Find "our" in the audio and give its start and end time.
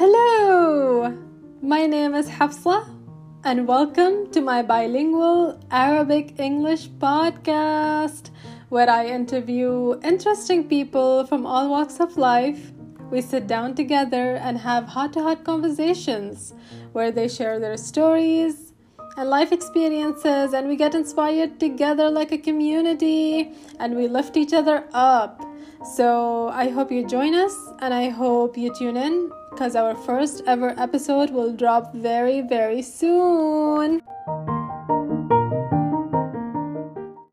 29.76-29.94